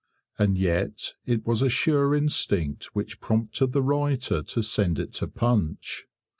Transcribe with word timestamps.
And 0.39 0.57
yet 0.57 1.13
it 1.27 1.45
was 1.45 1.61
a 1.61 1.69
sure 1.69 2.15
instinct 2.15 2.85
which 2.95 3.21
prompted 3.21 3.67
the 3.71 3.83
writer 3.83 4.41
to 4.41 4.63
send 4.63 4.97
it 4.97 5.13
to 5.13 5.27
'Punch'. 5.27 6.07